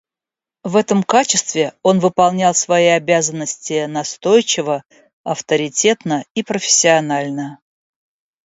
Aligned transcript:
В 0.63 0.77
этом 0.77 1.03
качестве 1.03 1.75
он 1.83 1.99
выполнял 1.99 2.55
свои 2.55 2.87
обязанности 2.87 3.85
настойчиво, 3.85 4.83
авторитетно 5.23 6.25
и 6.33 6.41
профессионально. 6.41 7.59